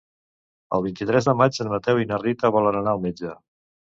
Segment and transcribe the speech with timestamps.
[0.77, 3.37] El vint-i-tres de maig en Mateu i na Rita volen anar al metge.